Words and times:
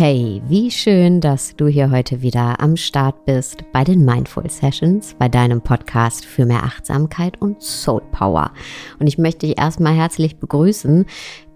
Hey, 0.00 0.40
wie 0.46 0.70
schön, 0.70 1.20
dass 1.20 1.56
du 1.56 1.66
hier 1.66 1.90
heute 1.90 2.22
wieder 2.22 2.60
am 2.60 2.76
Start 2.76 3.24
bist 3.24 3.64
bei 3.72 3.82
den 3.82 4.04
Mindful 4.04 4.48
Sessions, 4.48 5.16
bei 5.18 5.28
deinem 5.28 5.60
Podcast 5.60 6.24
für 6.24 6.46
mehr 6.46 6.62
Achtsamkeit 6.62 7.42
und 7.42 7.60
Soul 7.60 8.02
Power. 8.12 8.52
Und 9.00 9.08
ich 9.08 9.18
möchte 9.18 9.48
dich 9.48 9.58
erstmal 9.58 9.96
herzlich 9.96 10.38
begrüßen 10.38 11.04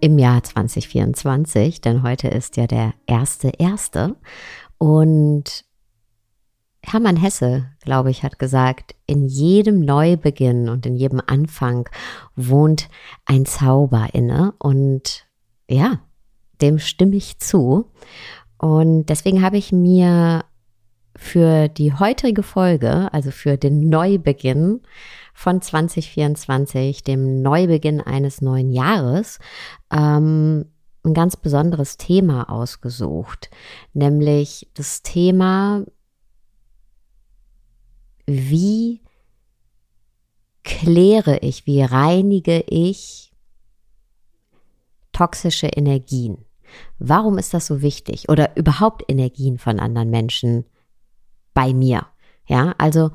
im 0.01 0.19
Jahr 0.19 0.43
2024, 0.43 1.83
denn 1.83 2.03
heute 2.03 2.27
ist 2.27 2.57
ja 2.57 2.67
der 2.67 2.95
erste 3.07 3.53
erste 3.61 4.17
und 4.77 5.65
Hermann 6.83 7.17
Hesse, 7.17 7.67
glaube 7.85 8.11
ich, 8.11 8.25
hat 8.25 8.41
gesagt, 8.41 8.97
in 9.07 9.25
jedem 9.25 9.83
Neubeginn 9.83 10.69
und 10.69 10.85
in 10.85 10.97
jedem 10.97 11.23
Anfang 11.25 11.89
wohnt 12.35 12.89
ein 13.25 13.47
Zauber 13.47 14.09
inne 14.15 14.53
und 14.59 15.29
ja, 15.71 16.01
dem 16.63 16.79
stimme 16.79 17.17
ich 17.17 17.39
zu. 17.39 17.91
Und 18.59 19.07
deswegen 19.07 19.43
habe 19.43 19.59
ich 19.59 19.73
mir 19.73 20.45
für 21.17 21.69
die 21.69 21.93
heutige 21.93 22.43
Folge, 22.43 23.13
also 23.13 23.31
für 23.31 23.57
den 23.57 23.89
Neubeginn 23.89 24.81
von 25.35 25.61
2024, 25.61 27.03
dem 27.05 27.43
Neubeginn 27.43 28.01
eines 28.01 28.41
neuen 28.41 28.71
Jahres, 28.71 29.39
ähm, 29.91 30.67
ein 31.05 31.15
ganz 31.15 31.37
besonderes 31.37 31.97
Thema 31.97 32.49
ausgesucht, 32.49 33.51
nämlich 33.93 34.71
das 34.75 35.03
Thema, 35.03 35.85
wie 38.27 39.01
kläre 40.63 41.39
ich, 41.39 41.67
wie 41.67 41.83
reinige 41.83 42.61
ich 42.69 43.33
toxische 45.13 45.67
Energien? 45.67 46.45
Warum 46.99 47.39
ist 47.39 47.55
das 47.55 47.67
so 47.67 47.83
wichtig? 47.83 48.29
Oder 48.29 48.57
überhaupt 48.57 49.05
Energien 49.09 49.59
von 49.59 49.81
anderen 49.81 50.11
Menschen 50.11 50.65
bei 51.55 51.73
mir? 51.73 52.07
Ja, 52.47 52.75
also 52.79 53.11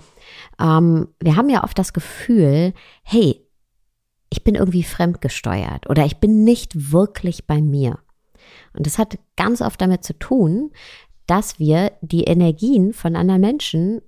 ähm, 0.60 1.10
wir 1.20 1.36
haben 1.36 1.50
ja 1.50 1.64
oft 1.64 1.78
das 1.78 1.94
Gefühl, 1.94 2.74
hey, 3.04 3.46
ich 4.30 4.44
bin 4.44 4.56
irgendwie 4.56 4.84
fremdgesteuert 4.84 5.90
oder 5.90 6.06
ich 6.06 6.18
bin 6.18 6.44
nicht 6.44 6.92
wirklich 6.92 7.48
bei 7.48 7.62
mir. 7.62 8.00
Und 8.74 8.86
das 8.86 8.98
hat 8.98 9.18
ganz 9.36 9.62
oft 9.62 9.82
damit 9.82 10.04
zu 10.04 10.18
tun, 10.18 10.72
dass 11.26 11.60
wir 11.60 11.92
die 12.02 12.24
Energien 12.24 12.94
von 12.94 13.16
anderen 13.16 13.42
Menschen 13.42 14.02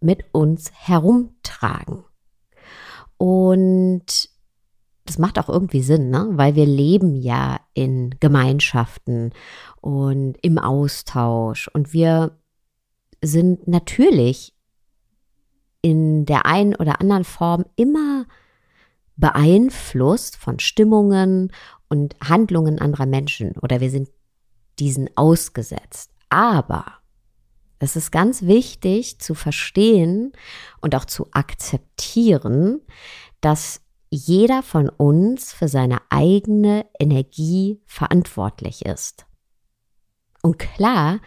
mit 0.00 0.24
uns 0.32 0.70
herumtragen. 0.72 2.04
Und 3.16 4.28
das 5.06 5.18
macht 5.18 5.38
auch 5.38 5.48
irgendwie 5.48 5.82
Sinn, 5.82 6.10
ne? 6.10 6.28
weil 6.32 6.54
wir 6.54 6.66
leben 6.66 7.16
ja 7.16 7.60
in 7.74 8.14
Gemeinschaften 8.20 9.32
und 9.80 10.36
im 10.42 10.58
Austausch 10.58 11.68
und 11.68 11.92
wir 11.92 12.38
sind 13.22 13.66
natürlich 13.66 14.54
in 15.82 16.26
der 16.26 16.46
einen 16.46 16.74
oder 16.74 17.00
anderen 17.00 17.24
Form 17.24 17.64
immer 17.76 18.26
beeinflusst 19.16 20.36
von 20.36 20.58
Stimmungen 20.58 21.52
und 21.88 22.16
Handlungen 22.20 22.78
anderer 22.78 23.06
Menschen 23.06 23.52
oder 23.62 23.80
wir 23.80 23.90
sind 23.90 24.08
diesen 24.78 25.08
ausgesetzt. 25.16 26.10
Aber 26.28 26.84
es 27.78 27.96
ist 27.96 28.10
ganz 28.10 28.42
wichtig 28.42 29.20
zu 29.20 29.34
verstehen 29.34 30.32
und 30.80 30.94
auch 30.94 31.04
zu 31.04 31.28
akzeptieren, 31.32 32.80
dass 33.40 33.82
jeder 34.10 34.62
von 34.62 34.88
uns 34.88 35.52
für 35.52 35.68
seine 35.68 35.98
eigene 36.10 36.86
Energie 36.98 37.80
verantwortlich 37.86 38.84
ist. 38.84 39.26
Und 40.42 40.58
klar 40.58 41.20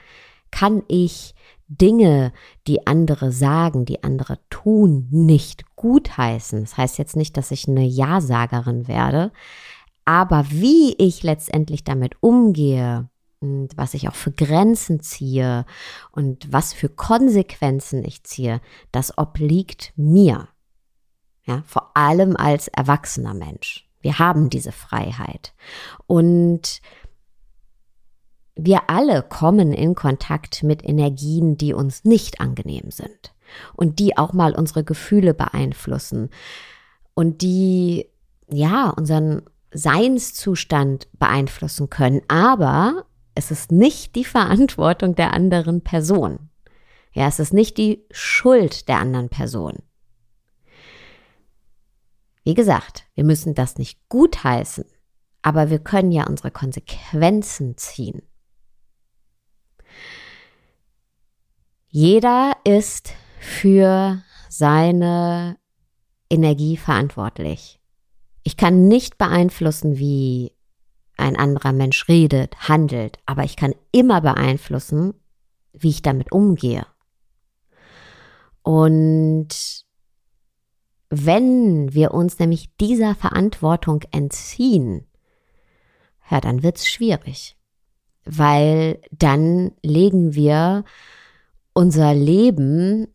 kann 0.52 0.84
ich 0.88 1.36
Dinge, 1.68 2.34
die 2.68 2.88
andere 2.88 3.32
sagen, 3.32 3.86
die 3.86 4.04
andere 4.04 4.40
tun, 4.50 5.08
nicht 5.12 5.76
gutheißen. 5.76 6.62
Das 6.62 6.78
heißt 6.78 6.98
jetzt 6.98 7.16
nicht, 7.16 7.38
dass 7.38 7.52
ich 7.52 7.68
eine 7.68 7.86
Ja-Sagerin 7.86 8.88
werde, 8.88 9.32
aber 10.04 10.46
wie 10.50 10.96
ich 10.98 11.22
letztendlich 11.22 11.84
damit 11.84 12.16
umgehe 12.22 13.08
und 13.40 13.78
was 13.78 13.94
ich 13.94 14.10
auch 14.10 14.16
für 14.16 14.32
Grenzen 14.32 15.00
ziehe 15.00 15.66
und 16.12 16.52
was 16.52 16.74
für 16.74 16.90
Konsequenzen 16.90 18.04
ich 18.04 18.24
ziehe, 18.24 18.62
das 18.92 19.18
obliegt 19.18 19.94
mir. 19.96 20.48
Ja, 21.50 21.64
vor 21.66 21.98
allem 21.98 22.38
als 22.38 22.68
erwachsener 22.68 23.34
Mensch. 23.34 23.90
Wir 24.02 24.20
haben 24.20 24.52
diese 24.52 24.72
Freiheit. 24.72 25.54
Und 26.06 26.80
wir 28.56 28.90
alle 28.90 29.24
kommen 29.24 29.74
in 29.74 29.96
Kontakt 29.96 30.62
mit 30.62 30.88
Energien, 30.88 31.58
die 31.58 31.74
uns 31.74 32.04
nicht 32.04 32.40
angenehm 32.40 32.92
sind 32.92 33.34
und 33.76 33.98
die 33.98 34.16
auch 34.16 34.32
mal 34.32 34.54
unsere 34.54 34.84
Gefühle 34.84 35.34
beeinflussen 35.34 36.30
und 37.16 37.42
die 37.42 38.08
ja 38.48 38.92
unseren 38.92 39.42
Seinszustand 39.72 41.08
beeinflussen 41.18 41.90
können. 41.90 42.22
Aber 42.28 43.06
es 43.34 43.50
ist 43.50 43.72
nicht 43.72 44.16
die 44.16 44.26
Verantwortung 44.26 45.16
der 45.16 45.34
anderen 45.34 45.82
Person. 45.82 46.50
Ja, 47.12 47.28
es 47.28 47.40
ist 47.40 47.54
nicht 47.54 47.80
die 47.80 48.06
Schuld 48.12 48.88
der 48.88 49.00
anderen 49.00 49.30
Person. 49.30 49.80
Wie 52.50 52.56
gesagt, 52.56 53.06
wir 53.14 53.24
müssen 53.24 53.54
das 53.54 53.78
nicht 53.78 54.00
gutheißen, 54.10 54.84
aber 55.44 55.70
wir 55.70 55.78
können 55.78 56.12
ja 56.12 56.26
unsere 56.26 56.50
Konsequenzen 56.50 57.78
ziehen. 57.78 58.24
Jeder 61.90 62.54
ist 62.64 63.14
für 63.40 64.24
seine 64.50 65.60
Energie 66.28 66.76
verantwortlich. 66.76 67.80
Ich 68.42 68.58
kann 68.58 68.88
nicht 68.88 69.20
beeinflussen, 69.20 70.00
wie 70.00 70.52
ein 71.18 71.36
anderer 71.36 71.72
Mensch 71.72 72.08
redet, 72.08 72.68
handelt, 72.68 73.20
aber 73.28 73.44
ich 73.44 73.58
kann 73.58 73.76
immer 73.92 74.22
beeinflussen, 74.22 75.14
wie 75.74 75.90
ich 75.90 76.02
damit 76.02 76.32
umgehe. 76.32 76.88
Und 78.64 79.86
wenn 81.10 81.94
wir 81.94 82.14
uns 82.14 82.38
nämlich 82.40 82.76
dieser 82.78 83.16
Verantwortung 83.16 84.02
entziehen, 84.12 85.06
ja, 86.30 86.40
dann 86.40 86.62
wird's 86.62 86.88
schwierig, 86.88 87.58
weil 88.26 89.02
dann 89.12 89.72
legen 89.82 90.36
wir 90.36 90.84
unser 91.74 92.14
Leben 92.14 93.08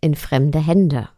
in 0.00 0.16
fremde 0.16 0.58
Hände. 0.58 1.08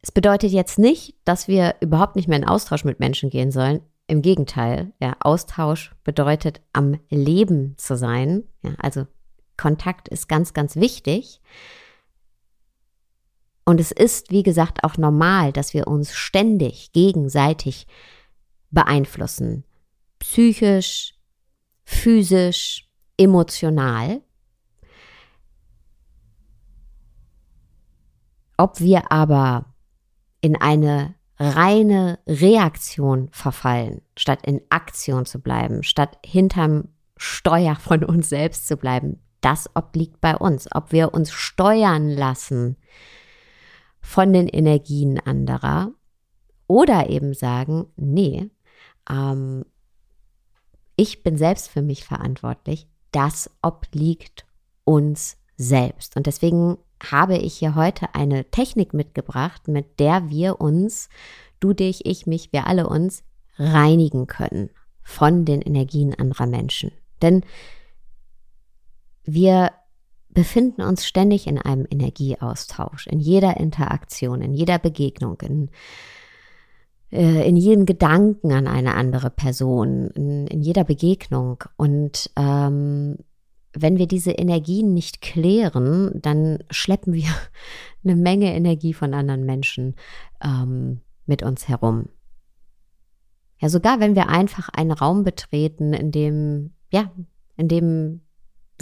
Es 0.00 0.10
bedeutet 0.10 0.50
jetzt 0.50 0.78
nicht, 0.78 1.14
dass 1.24 1.46
wir 1.46 1.76
überhaupt 1.80 2.16
nicht 2.16 2.26
mehr 2.26 2.38
in 2.38 2.48
Austausch 2.48 2.84
mit 2.84 2.98
Menschen 2.98 3.30
gehen 3.30 3.52
sollen. 3.52 3.82
Im 4.08 4.20
Gegenteil, 4.20 4.92
ja, 5.00 5.14
Austausch 5.20 5.94
bedeutet 6.02 6.60
am 6.72 6.98
Leben 7.08 7.76
zu 7.76 7.96
sein, 7.96 8.44
ja, 8.62 8.74
also 8.78 9.06
Kontakt 9.62 10.08
ist 10.08 10.28
ganz, 10.28 10.54
ganz 10.54 10.74
wichtig. 10.74 11.40
Und 13.64 13.78
es 13.78 13.92
ist, 13.92 14.32
wie 14.32 14.42
gesagt, 14.42 14.82
auch 14.82 14.96
normal, 14.96 15.52
dass 15.52 15.72
wir 15.72 15.86
uns 15.86 16.12
ständig 16.12 16.90
gegenseitig 16.90 17.86
beeinflussen. 18.72 19.62
Psychisch, 20.18 21.14
physisch, 21.84 22.90
emotional. 23.16 24.20
Ob 28.56 28.80
wir 28.80 29.12
aber 29.12 29.76
in 30.40 30.60
eine 30.60 31.14
reine 31.38 32.18
Reaktion 32.26 33.28
verfallen, 33.30 34.02
statt 34.16 34.40
in 34.44 34.60
Aktion 34.70 35.24
zu 35.24 35.40
bleiben, 35.40 35.84
statt 35.84 36.18
hinterm 36.26 36.88
Steuer 37.16 37.76
von 37.76 38.02
uns 38.02 38.28
selbst 38.28 38.66
zu 38.66 38.76
bleiben, 38.76 39.20
das 39.42 39.68
obliegt 39.74 40.20
bei 40.20 40.36
uns, 40.36 40.68
ob 40.72 40.92
wir 40.92 41.12
uns 41.12 41.30
steuern 41.30 42.08
lassen 42.08 42.76
von 44.00 44.32
den 44.32 44.48
Energien 44.48 45.20
anderer 45.20 45.92
oder 46.66 47.10
eben 47.10 47.34
sagen, 47.34 47.86
nee, 47.96 48.48
ähm, 49.10 49.64
ich 50.96 51.22
bin 51.22 51.36
selbst 51.36 51.68
für 51.68 51.82
mich 51.82 52.04
verantwortlich, 52.04 52.86
das 53.10 53.50
obliegt 53.62 54.46
uns 54.84 55.36
selbst. 55.56 56.16
Und 56.16 56.26
deswegen 56.26 56.78
habe 57.02 57.36
ich 57.36 57.54
hier 57.54 57.74
heute 57.74 58.14
eine 58.14 58.50
Technik 58.50 58.94
mitgebracht, 58.94 59.68
mit 59.68 59.98
der 60.00 60.28
wir 60.30 60.60
uns, 60.60 61.08
du 61.60 61.72
dich, 61.72 62.06
ich 62.06 62.26
mich, 62.26 62.52
wir 62.52 62.66
alle 62.66 62.88
uns 62.88 63.24
reinigen 63.56 64.26
können 64.26 64.70
von 65.02 65.44
den 65.44 65.60
Energien 65.60 66.14
anderer 66.14 66.46
Menschen. 66.46 66.92
Denn 67.20 67.44
wir 69.24 69.72
befinden 70.28 70.82
uns 70.82 71.06
ständig 71.06 71.46
in 71.46 71.58
einem 71.58 71.86
Energieaustausch, 71.90 73.06
in 73.06 73.20
jeder 73.20 73.58
Interaktion, 73.58 74.40
in 74.40 74.54
jeder 74.54 74.78
Begegnung, 74.78 75.40
in 75.42 75.70
äh, 77.12 77.46
in 77.46 77.56
jedem 77.56 77.84
Gedanken 77.84 78.52
an 78.52 78.66
eine 78.66 78.94
andere 78.94 79.28
Person, 79.30 80.10
in, 80.14 80.46
in 80.46 80.62
jeder 80.62 80.84
Begegnung. 80.84 81.62
Und 81.76 82.30
ähm, 82.36 83.18
wenn 83.74 83.98
wir 83.98 84.06
diese 84.06 84.32
Energien 84.32 84.94
nicht 84.94 85.20
klären, 85.20 86.10
dann 86.14 86.64
schleppen 86.70 87.12
wir 87.12 87.28
eine 88.04 88.16
Menge 88.16 88.54
Energie 88.54 88.94
von 88.94 89.12
anderen 89.12 89.44
Menschen 89.44 89.94
ähm, 90.42 91.00
mit 91.26 91.42
uns 91.42 91.68
herum. 91.68 92.08
Ja, 93.58 93.68
sogar 93.68 94.00
wenn 94.00 94.16
wir 94.16 94.28
einfach 94.28 94.70
einen 94.70 94.90
Raum 94.90 95.22
betreten, 95.22 95.92
in 95.92 96.10
dem, 96.10 96.72
ja, 96.90 97.12
in 97.56 97.68
dem 97.68 98.22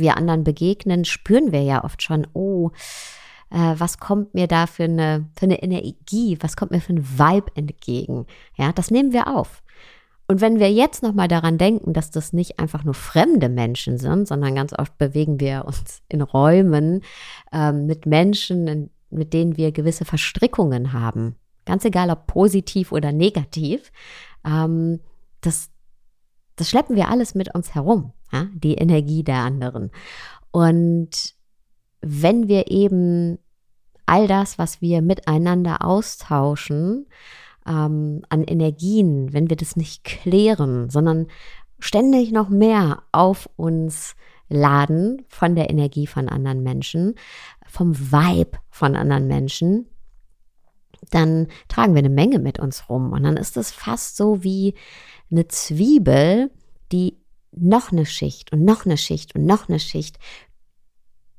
wir 0.01 0.17
anderen 0.17 0.45
begegnen, 0.45 1.05
spüren 1.05 1.53
wir 1.53 1.63
ja 1.63 1.85
oft 1.85 2.03
schon, 2.03 2.27
oh, 2.33 2.71
äh, 3.51 3.75
was 3.77 3.99
kommt 3.99 4.35
mir 4.35 4.47
da 4.47 4.67
für 4.67 4.85
eine, 4.85 5.29
für 5.39 5.47
eine 5.47 5.63
Energie, 5.63 6.39
was 6.41 6.57
kommt 6.57 6.71
mir 6.71 6.81
für 6.81 6.95
ein 6.95 7.19
Vibe 7.19 7.53
entgegen. 7.55 8.27
Ja, 8.57 8.73
das 8.73 8.91
nehmen 8.91 9.13
wir 9.13 9.29
auf. 9.29 9.63
Und 10.31 10.41
wenn 10.41 10.61
wir 10.61 10.71
jetzt 10.71 11.03
nochmal 11.03 11.27
daran 11.27 11.59
denken, 11.59 11.93
dass 11.93 12.13
das 12.13 12.33
nicht 12.33 12.61
einfach 12.61 12.85
nur 12.85 12.95
fremde 12.95 13.49
Menschen 13.49 13.99
sind, 13.99 14.29
sondern 14.29 14.55
ganz 14.55 14.73
oft 14.73 14.97
bewegen 14.97 15.41
wir 15.41 15.65
uns 15.67 16.03
in 16.09 16.23
Räumen 16.23 17.03
ähm, 17.53 17.87
mit 17.87 18.07
Menschen, 18.07 18.91
mit 19.11 19.33
denen 19.33 19.57
wir 19.57 19.73
gewisse 19.73 20.05
Verstrickungen 20.05 20.93
haben, 20.93 21.35
ganz 21.67 21.85
egal 21.85 22.11
ob 22.11 22.29
positiv 22.29 22.93
oder 22.93 23.11
negativ, 23.11 23.91
ähm, 24.47 25.01
das, 25.41 25.71
das 26.55 26.71
schleppen 26.71 26.95
wir 26.95 27.09
alles 27.09 27.35
mit 27.35 27.53
uns 27.53 27.75
herum, 27.75 28.13
ja? 28.33 28.49
die 28.55 28.75
Energie 28.75 29.23
der 29.23 29.37
anderen. 29.37 29.91
Und 30.51 31.35
wenn 32.01 32.49
wir 32.49 32.71
eben 32.71 33.39
all 34.07 34.27
das, 34.27 34.59
was 34.59 34.81
wir 34.81 35.03
miteinander 35.03 35.85
austauschen, 35.85 37.07
ähm, 37.67 38.23
an 38.29 38.43
Energien, 38.45 39.33
wenn 39.33 39.51
wir 39.51 39.57
das 39.57 39.77
nicht 39.77 40.05
klären, 40.05 40.91
sondern 40.91 41.27
ständig 41.79 42.33
noch 42.33 42.49
mehr 42.49 43.03
auf 43.13 43.49
uns 43.57 44.15
laden 44.49 45.25
von 45.29 45.55
der 45.55 45.71
Energie 45.71 46.07
von 46.07 46.29
anderen 46.29 46.63
Menschen, 46.63 47.15
vom 47.69 47.97
Vibe 47.97 48.59
von 48.69 48.97
anderen 48.97 49.29
Menschen, 49.29 49.87
dann 51.11 51.47
tragen 51.69 51.95
wir 51.95 52.01
eine 52.01 52.11
Menge 52.11 52.39
mit 52.39 52.59
uns 52.59 52.89
rum. 52.89 53.13
Und 53.13 53.23
dann 53.23 53.37
ist 53.37 53.57
es 53.57 53.71
fast 53.71 54.17
so 54.17 54.43
wie 54.43 54.75
eine 55.31 55.47
Zwiebel, 55.49 56.51
die 56.93 57.20
noch 57.53 57.93
eine 57.93 58.07
Schicht 58.07 58.53
und 58.53 58.65
noch 58.65 58.87
eine 58.87 58.97
Schicht 58.97 59.35
und 59.35 59.45
noch 59.45 59.69
eine 59.69 59.81
Schicht 59.81 60.19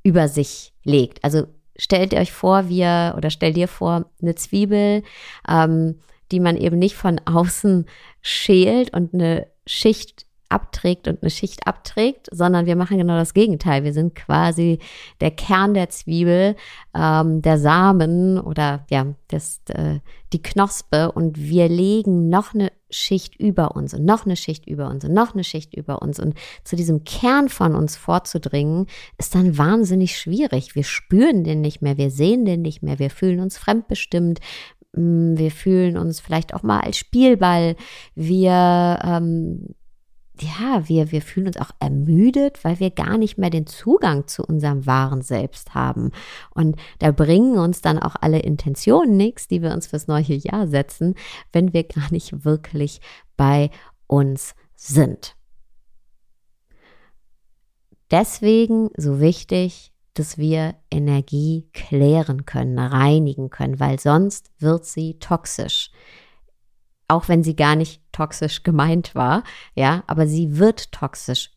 über 0.03 0.27
sich 0.27 0.73
legt. 0.83 1.23
Also 1.23 1.47
stellt 1.77 2.13
euch 2.13 2.31
vor, 2.31 2.69
wir 2.69 3.15
oder 3.17 3.29
stell 3.29 3.53
dir 3.53 3.67
vor, 3.67 4.11
eine 4.21 4.35
Zwiebel, 4.35 5.03
ähm, 5.47 5.99
die 6.31 6.39
man 6.39 6.57
eben 6.57 6.79
nicht 6.79 6.95
von 6.95 7.19
außen 7.25 7.85
schält 8.21 8.93
und 8.93 9.13
eine 9.13 9.47
Schicht 9.65 10.25
abträgt 10.51 11.07
und 11.07 11.21
eine 11.21 11.29
Schicht 11.29 11.67
abträgt, 11.67 12.27
sondern 12.31 12.65
wir 12.65 12.75
machen 12.75 12.97
genau 12.97 13.17
das 13.17 13.33
Gegenteil. 13.33 13.83
Wir 13.83 13.93
sind 13.93 14.15
quasi 14.15 14.79
der 15.19 15.31
Kern 15.31 15.73
der 15.73 15.89
Zwiebel, 15.89 16.55
ähm, 16.95 17.41
der 17.41 17.57
Samen 17.57 18.39
oder 18.39 18.85
ja, 18.89 19.07
das, 19.27 19.61
äh, 19.69 19.99
die 20.33 20.41
Knospe 20.41 21.11
und 21.11 21.37
wir 21.37 21.69
legen 21.69 22.29
noch 22.29 22.53
eine 22.53 22.71
Schicht 22.89 23.35
über 23.39 23.75
uns 23.75 23.93
und 23.93 24.05
noch 24.05 24.25
eine 24.25 24.35
Schicht 24.35 24.67
über 24.67 24.89
uns 24.89 25.05
und 25.05 25.13
noch 25.13 25.33
eine 25.33 25.43
Schicht 25.43 25.73
über 25.73 26.01
uns. 26.01 26.19
Und 26.19 26.35
zu 26.63 26.75
diesem 26.75 27.03
Kern 27.03 27.49
von 27.49 27.75
uns 27.75 27.95
vorzudringen, 27.95 28.87
ist 29.17 29.35
dann 29.35 29.57
wahnsinnig 29.57 30.17
schwierig. 30.17 30.75
Wir 30.75 30.83
spüren 30.83 31.43
den 31.43 31.61
nicht 31.61 31.81
mehr, 31.81 31.97
wir 31.97 32.11
sehen 32.11 32.45
den 32.45 32.61
nicht 32.61 32.83
mehr, 32.83 32.99
wir 32.99 33.09
fühlen 33.09 33.39
uns 33.39 33.57
fremdbestimmt, 33.57 34.39
mm, 34.93 35.37
wir 35.37 35.51
fühlen 35.51 35.97
uns 35.97 36.19
vielleicht 36.19 36.53
auch 36.53 36.63
mal 36.63 36.81
als 36.81 36.97
Spielball. 36.97 37.75
Wir 38.15 38.99
ähm, 39.03 39.67
ja, 40.39 40.87
wir, 40.87 41.11
wir 41.11 41.21
fühlen 41.21 41.47
uns 41.47 41.57
auch 41.57 41.71
ermüdet, 41.79 42.63
weil 42.63 42.79
wir 42.79 42.89
gar 42.89 43.17
nicht 43.17 43.37
mehr 43.37 43.49
den 43.49 43.67
Zugang 43.67 44.27
zu 44.27 44.43
unserem 44.43 44.85
wahren 44.85 45.21
Selbst 45.21 45.75
haben. 45.75 46.11
Und 46.51 46.77
da 46.99 47.11
bringen 47.11 47.57
uns 47.57 47.81
dann 47.81 47.99
auch 47.99 48.15
alle 48.19 48.39
Intentionen 48.39 49.17
nichts, 49.17 49.47
die 49.47 49.61
wir 49.61 49.71
uns 49.71 49.87
fürs 49.87 50.07
neue 50.07 50.33
Jahr 50.33 50.67
setzen, 50.67 51.15
wenn 51.51 51.73
wir 51.73 51.83
gar 51.83 52.11
nicht 52.11 52.45
wirklich 52.45 53.01
bei 53.35 53.69
uns 54.07 54.55
sind. 54.75 55.35
Deswegen 58.09 58.89
so 58.97 59.19
wichtig, 59.19 59.93
dass 60.13 60.37
wir 60.37 60.75
Energie 60.89 61.69
klären 61.73 62.45
können, 62.45 62.77
reinigen 62.77 63.49
können, 63.49 63.79
weil 63.79 63.99
sonst 63.99 64.51
wird 64.59 64.85
sie 64.85 65.17
toxisch 65.19 65.91
auch 67.11 67.27
wenn 67.27 67.43
sie 67.43 67.55
gar 67.55 67.75
nicht 67.75 68.01
toxisch 68.11 68.63
gemeint 68.63 69.15
war, 69.15 69.43
ja, 69.75 70.03
aber 70.07 70.27
sie 70.27 70.57
wird 70.57 70.91
toxisch 70.91 71.51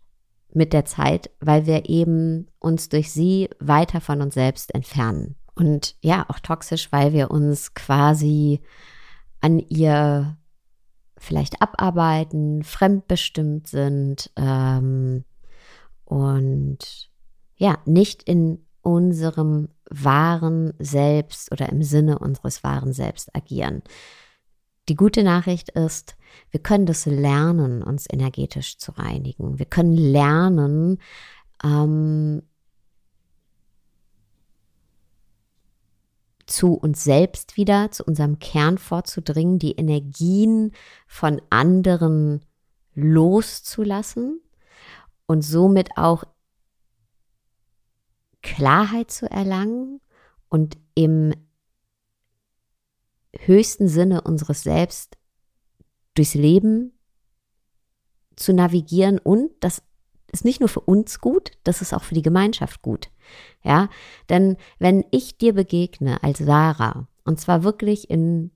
mit 0.53 0.73
der 0.73 0.85
Zeit, 0.85 1.31
weil 1.41 1.67
wir 1.67 1.89
eben 1.89 2.49
uns 2.59 2.89
durch 2.89 3.13
sie 3.13 3.49
weiter 3.61 4.01
von 4.01 4.21
uns 4.21 4.35
selbst 4.35 4.75
entfernen. 4.75 5.37
Und 5.55 5.97
ja, 6.01 6.27
auch 6.29 6.41
toxisch, 6.41 6.91
weil 6.93 7.13
wir 7.13 7.31
uns 7.31 7.75
quasi 7.75 8.61
an 9.41 9.59
ihr 9.61 10.37
vielleicht 11.17 11.63
abarbeiten, 11.63 12.65
fremdbestimmt 12.65 13.69
sind 13.69 14.31
ähm, 14.37 15.25
und 16.05 17.11
ja, 17.57 17.79
nicht 17.85 18.25
in 18.25 18.65
unserem 18.83 19.69
wahren 19.89 20.75
Selbst 20.79 21.53
oder 21.53 21.69
im 21.69 21.83
Sinne 21.83 22.19
unseres 22.19 22.65
wahren 22.65 22.93
Selbst 22.93 23.35
agieren. 23.35 23.83
Die 24.89 24.97
gute 24.97 25.23
Nachricht 25.23 25.71
ist, 25.71 26.17
wir 26.51 26.61
können 26.61 26.87
das 26.87 27.07
lernen, 27.07 27.83
uns 27.83 28.07
energetisch 28.11 28.77
zu 28.79 28.93
reinigen. 28.93 29.59
Wir 29.59 29.67
können 29.67 29.95
lernen, 29.95 30.99
ähm, 31.63 32.43
zu 36.47 36.75
uns 36.75 37.03
selbst 37.05 37.57
wieder, 37.57 37.91
zu 37.91 38.05
unserem 38.05 38.39
Kern 38.39 38.77
vorzudringen, 38.77 39.59
die 39.59 39.73
Energien 39.73 40.73
von 41.07 41.41
anderen 41.49 42.45
loszulassen 42.95 44.41
und 45.27 45.43
somit 45.43 45.97
auch 45.97 46.25
Klarheit 48.43 49.11
zu 49.11 49.31
erlangen 49.31 50.01
und 50.51 50.77
im 50.95 51.33
höchsten 53.45 53.89
Sinne 53.89 54.23
unseres 54.23 54.63
Selbst 54.63 55.17
durchs 56.15 56.35
Leben 56.35 56.93
zu 58.37 58.53
navigieren 58.53 59.19
und 59.19 59.51
das 59.61 59.83
ist 60.33 60.45
nicht 60.45 60.61
nur 60.61 60.69
für 60.69 60.81
uns 60.81 61.21
gut, 61.21 61.53
das 61.63 61.81
ist 61.81 61.93
auch 61.93 62.03
für 62.03 62.15
die 62.15 62.23
Gemeinschaft 62.23 62.83
gut. 62.83 63.11
Ja, 63.63 63.89
denn 64.29 64.57
wenn 64.79 65.05
ich 65.11 65.39
dir 65.39 65.55
begegne 65.55 66.23
als 66.23 66.39
Sarah 66.39 67.09
und 67.25 67.41
zwar 67.41 67.63
wirklich 67.63 68.11
in 68.11 68.51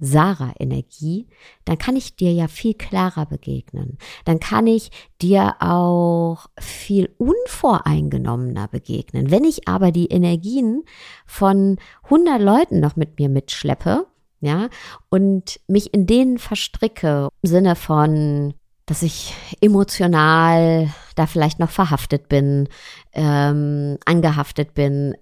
Sarah-Energie, 0.00 1.26
dann 1.64 1.76
kann 1.76 1.96
ich 1.96 2.16
dir 2.16 2.32
ja 2.32 2.46
viel 2.48 2.74
klarer 2.74 3.26
begegnen. 3.26 3.98
Dann 4.24 4.38
kann 4.38 4.66
ich 4.66 4.90
dir 5.20 5.56
auch 5.60 6.46
viel 6.58 7.12
unvoreingenommener 7.18 8.68
begegnen. 8.68 9.30
Wenn 9.30 9.44
ich 9.44 9.66
aber 9.66 9.90
die 9.90 10.06
Energien 10.06 10.84
von 11.26 11.78
100 12.04 12.40
Leuten 12.40 12.80
noch 12.80 12.96
mit 12.96 13.18
mir 13.18 13.28
mitschleppe, 13.28 14.06
ja, 14.40 14.68
und 15.08 15.60
mich 15.66 15.92
in 15.92 16.06
denen 16.06 16.38
verstricke, 16.38 17.28
im 17.42 17.48
Sinne 17.48 17.76
von, 17.76 18.54
dass 18.86 19.02
ich 19.02 19.34
emotional 19.60 20.88
da 21.14 21.26
vielleicht 21.26 21.58
noch 21.58 21.70
verhaftet 21.70 22.28
bin, 22.28 22.68
ähm, 23.12 23.98
angehaftet 24.06 24.74
bin, 24.74 25.14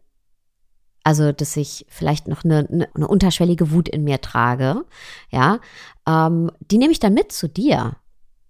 also 1.02 1.32
dass 1.32 1.56
ich 1.56 1.86
vielleicht 1.88 2.28
noch 2.28 2.44
eine, 2.44 2.88
eine, 2.94 3.08
unterschwellige 3.08 3.70
Wut 3.70 3.88
in 3.88 4.04
mir 4.04 4.20
trage, 4.20 4.84
ja, 5.30 5.60
ähm, 6.06 6.50
die 6.60 6.78
nehme 6.78 6.92
ich 6.92 7.00
dann 7.00 7.14
mit 7.14 7.32
zu 7.32 7.48
dir. 7.48 7.96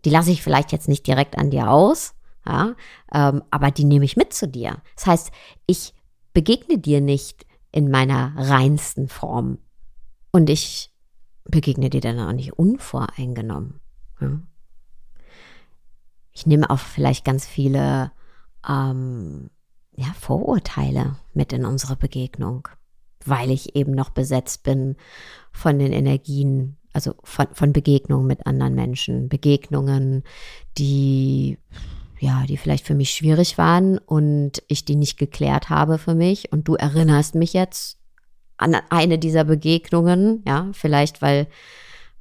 Die 0.05 0.11
lasse 0.11 0.31
ich 0.31 0.43
vielleicht 0.43 0.73
jetzt 0.73 0.89
nicht 0.89 1.07
direkt 1.07 1.39
an 1.39 1.51
dir 1.51 1.71
aus, 1.71 2.15
ja, 2.47 2.75
ähm, 3.13 3.43
aber 3.51 3.71
die 3.71 3.85
nehme 3.85 4.05
ich 4.05 4.17
mit 4.17 4.33
zu 4.33 4.49
dir. 4.49 4.77
Das 4.95 5.07
heißt, 5.07 5.31
ich 5.67 5.95
begegne 6.33 6.79
dir 6.79 7.01
nicht 7.01 7.47
in 7.73 7.91
meiner 7.91 8.33
reinsten 8.37 9.09
Form. 9.09 9.59
Und 10.37 10.50
ich 10.50 10.90
begegne 11.45 11.88
dir 11.88 12.02
dann 12.02 12.21
auch 12.21 12.33
nicht 12.33 12.59
unvoreingenommen. 12.59 13.81
Ich 16.31 16.45
nehme 16.45 16.69
auch 16.69 16.78
vielleicht 16.78 17.25
ganz 17.25 17.47
viele 17.47 18.12
ähm, 18.69 19.49
ja, 19.97 20.12
Vorurteile 20.21 21.16
mit 21.33 21.55
in 21.55 21.64
unsere 21.64 21.97
Begegnung, 21.97 22.69
weil 23.25 23.50
ich 23.50 23.76
eben 23.76 23.93
noch 23.93 24.11
besetzt 24.11 24.62
bin 24.62 24.97
von 25.52 25.78
den 25.78 25.95
Energien, 25.95 26.76
also 26.93 27.14
von, 27.25 27.47
von 27.55 27.73
Begegnungen 27.73 28.26
mit 28.26 28.47
anderen 28.47 28.75
Menschen, 28.75 29.31
Begegnungen, 29.31 30.23
die 30.76 31.57
ja, 32.19 32.45
die 32.47 32.59
vielleicht 32.59 32.87
für 32.87 32.95
mich 32.95 33.09
schwierig 33.12 33.57
waren 33.57 33.97
und 33.97 34.62
ich 34.69 34.85
die 34.85 34.97
nicht 34.97 35.16
geklärt 35.16 35.71
habe 35.71 35.97
für 35.97 36.14
mich 36.14 36.52
und 36.52 36.69
du 36.69 36.75
erinnerst 36.75 37.35
mich 37.35 37.55
jetzt 37.55 37.99
an 38.59 38.77
eine 38.91 39.19
dieser 39.19 39.45
Begegnungen, 39.45 40.43
ja, 40.47 40.69
vielleicht 40.73 41.23
weil, 41.23 41.47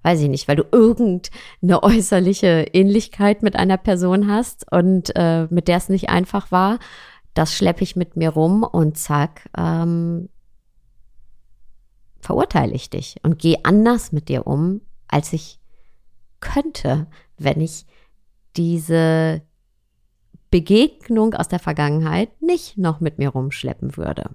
weiß 0.03 0.21
ich 0.21 0.29
nicht, 0.29 0.47
weil 0.47 0.55
du 0.55 0.65
irgendeine 0.71 1.83
äußerliche 1.83 2.67
Ähnlichkeit 2.73 3.43
mit 3.43 3.55
einer 3.55 3.77
Person 3.77 4.29
hast 4.29 4.71
und 4.71 5.15
äh, 5.15 5.47
mit 5.49 5.67
der 5.67 5.77
es 5.77 5.89
nicht 5.89 6.09
einfach 6.09 6.51
war. 6.51 6.79
Das 7.33 7.55
schleppe 7.55 7.83
ich 7.83 7.95
mit 7.95 8.15
mir 8.15 8.29
rum 8.29 8.63
und 8.63 8.97
zack, 8.97 9.49
ähm, 9.57 10.29
verurteile 12.19 12.73
ich 12.73 12.89
dich 12.89 13.17
und 13.23 13.39
gehe 13.39 13.59
anders 13.63 14.11
mit 14.11 14.29
dir 14.29 14.47
um, 14.47 14.81
als 15.07 15.33
ich 15.33 15.59
könnte, 16.39 17.07
wenn 17.37 17.61
ich 17.61 17.85
diese 18.55 19.41
Begegnung 20.49 21.33
aus 21.33 21.47
der 21.47 21.59
Vergangenheit 21.59 22.41
nicht 22.41 22.77
noch 22.77 22.99
mit 22.99 23.17
mir 23.17 23.29
rumschleppen 23.29 23.97
würde. 23.97 24.31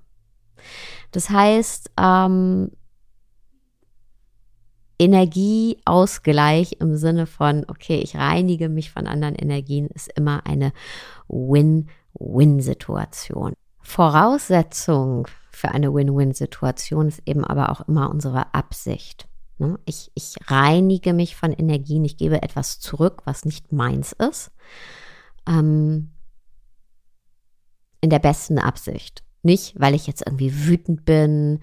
Das 1.11 1.31
heißt, 1.31 1.90
ähm, 1.99 2.71
Energieausgleich 5.00 6.76
im 6.81 6.97
Sinne 6.97 7.26
von, 7.26 7.64
okay, 7.69 8.00
ich 8.00 8.17
reinige 8.17 8.69
mich 8.69 8.90
von 8.90 9.07
anderen 9.07 9.35
Energien, 9.35 9.87
ist 9.87 10.12
immer 10.14 10.45
eine 10.45 10.75
Win-Win-Situation. 11.29 13.55
Voraussetzung 13.81 15.26
für 15.50 15.71
eine 15.71 15.95
Win-Win-Situation 15.95 17.09
ist 17.09 17.23
eben 17.25 17.47
aber 17.47 17.71
auch 17.71 17.88
immer 17.88 18.11
unsere 18.11 18.52
Absicht. 18.55 19.26
Ne? 19.57 19.79
Ich, 19.87 20.12
ich 20.14 20.35
reinige 20.47 21.14
mich 21.14 21.35
von 21.35 21.52
Energien, 21.52 22.05
ich 22.05 22.19
gebe 22.19 22.43
etwas 22.43 22.79
zurück, 22.79 23.23
was 23.25 23.47
nicht 23.47 23.73
meins 23.73 24.12
ist, 24.12 24.50
ähm, 25.47 26.12
in 28.02 28.11
der 28.11 28.19
besten 28.19 28.59
Absicht. 28.59 29.25
Nicht, 29.42 29.78
weil 29.80 29.94
ich 29.94 30.06
jetzt 30.06 30.23
irgendwie 30.26 30.66
wütend 30.66 31.04
bin, 31.04 31.61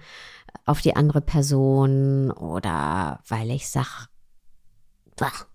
auf 0.64 0.80
die 0.80 0.96
andere 0.96 1.20
Person 1.20 2.30
oder 2.30 3.20
weil 3.28 3.50
ich 3.50 3.68
sage, 3.68 4.08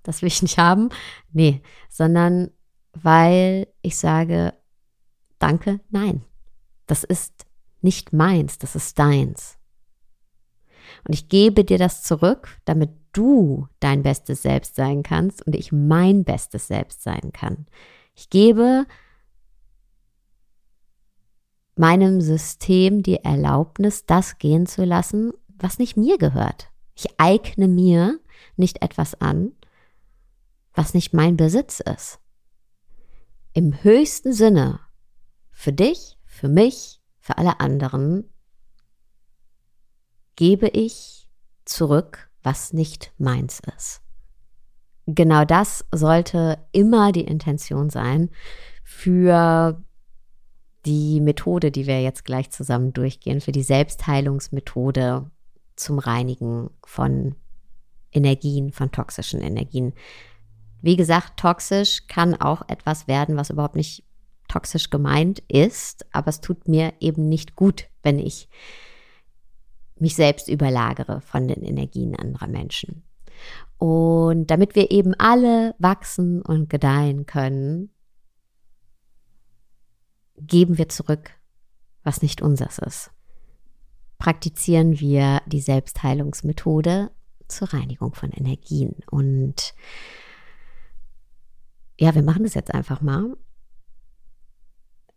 das 0.03 0.21
will 0.21 0.27
ich 0.27 0.41
nicht 0.41 0.57
haben. 0.57 0.89
Nee, 1.31 1.61
sondern 1.89 2.51
weil 2.93 3.67
ich 3.81 3.97
sage, 3.97 4.53
danke, 5.39 5.79
nein. 5.89 6.23
Das 6.87 7.03
ist 7.03 7.45
nicht 7.81 8.13
meins, 8.13 8.57
das 8.57 8.75
ist 8.75 8.99
deins. 8.99 9.57
Und 11.07 11.13
ich 11.13 11.29
gebe 11.29 11.63
dir 11.63 11.77
das 11.77 12.03
zurück, 12.03 12.59
damit 12.65 12.91
du 13.13 13.67
dein 13.79 14.03
bestes 14.03 14.41
Selbst 14.41 14.75
sein 14.75 15.03
kannst 15.03 15.45
und 15.45 15.55
ich 15.55 15.71
mein 15.71 16.23
bestes 16.23 16.67
Selbst 16.67 17.03
sein 17.03 17.31
kann. 17.31 17.67
Ich 18.15 18.29
gebe 18.29 18.85
meinem 21.75 22.21
System 22.21 23.03
die 23.03 23.17
Erlaubnis, 23.17 24.05
das 24.05 24.37
gehen 24.37 24.65
zu 24.65 24.83
lassen, 24.85 25.33
was 25.47 25.79
nicht 25.79 25.97
mir 25.97 26.17
gehört. 26.17 26.69
Ich 26.95 27.07
eigne 27.17 27.67
mir 27.67 28.19
nicht 28.55 28.81
etwas 28.81 29.19
an, 29.19 29.53
was 30.73 30.93
nicht 30.93 31.13
mein 31.13 31.37
Besitz 31.37 31.79
ist. 31.79 32.19
Im 33.53 33.83
höchsten 33.83 34.33
Sinne 34.33 34.79
für 35.51 35.73
dich, 35.73 36.17
für 36.25 36.49
mich, 36.49 37.01
für 37.19 37.37
alle 37.37 37.59
anderen 37.59 38.29
gebe 40.35 40.67
ich 40.67 41.29
zurück, 41.65 42.29
was 42.41 42.73
nicht 42.73 43.13
meins 43.17 43.61
ist. 43.77 44.01
Genau 45.05 45.45
das 45.45 45.85
sollte 45.91 46.65
immer 46.71 47.11
die 47.11 47.25
Intention 47.25 47.89
sein 47.89 48.29
für 48.83 49.81
die 50.85 51.21
Methode, 51.21 51.71
die 51.71 51.87
wir 51.87 52.01
jetzt 52.01 52.25
gleich 52.25 52.51
zusammen 52.51 52.93
durchgehen, 52.93 53.41
für 53.41 53.51
die 53.51 53.63
Selbstheilungsmethode 53.63 55.29
zum 55.75 55.99
Reinigen 55.99 56.69
von 56.85 57.35
Energien, 58.11 58.71
von 58.71 58.91
toxischen 58.91 59.41
Energien. 59.41 59.93
Wie 60.81 60.95
gesagt, 60.95 61.39
toxisch 61.39 62.07
kann 62.07 62.35
auch 62.35 62.67
etwas 62.67 63.07
werden, 63.07 63.37
was 63.37 63.49
überhaupt 63.49 63.75
nicht 63.75 64.03
toxisch 64.47 64.89
gemeint 64.89 65.41
ist, 65.47 66.05
aber 66.13 66.27
es 66.27 66.41
tut 66.41 66.67
mir 66.67 66.93
eben 66.99 67.27
nicht 67.29 67.55
gut, 67.55 67.85
wenn 68.03 68.19
ich 68.19 68.49
mich 69.97 70.15
selbst 70.15 70.49
überlagere 70.49 71.21
von 71.21 71.47
den 71.47 71.63
Energien 71.63 72.15
anderer 72.15 72.47
Menschen. 72.47 73.03
Und 73.77 74.47
damit 74.47 74.75
wir 74.75 74.91
eben 74.91 75.13
alle 75.15 75.75
wachsen 75.79 76.41
und 76.41 76.69
gedeihen 76.69 77.25
können, 77.25 77.89
geben 80.47 80.77
wir 80.77 80.89
zurück, 80.89 81.31
was 82.03 82.21
nicht 82.21 82.41
unseres 82.41 82.79
ist. 82.79 83.11
Praktizieren 84.17 84.99
wir 84.99 85.41
die 85.45 85.61
Selbstheilungsmethode 85.61 87.11
zur 87.47 87.73
Reinigung 87.73 88.13
von 88.13 88.31
Energien. 88.31 88.95
Und 89.09 89.73
ja, 91.99 92.15
wir 92.15 92.23
machen 92.23 92.43
das 92.43 92.53
jetzt 92.53 92.73
einfach 92.73 93.01
mal. 93.01 93.35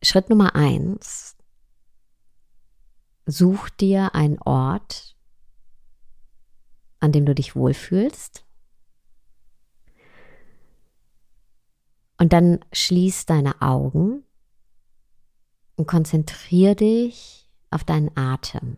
Schritt 0.03 0.29
Nummer 0.29 0.55
eins. 0.55 1.37
Such 3.27 3.71
dir 3.71 4.15
einen 4.15 4.39
Ort, 4.41 5.17
an 7.01 7.13
dem 7.13 7.27
du 7.27 7.35
dich 7.35 7.57
wohlfühlst. 7.57 8.45
Und 12.19 12.33
dann 12.33 12.65
schließ 12.73 13.27
deine 13.27 13.61
Augen 13.63 14.26
und 15.77 15.87
konzentriere 15.87 16.75
dich 16.75 17.49
auf 17.71 17.85
deinen 17.85 18.17
Atem. 18.17 18.77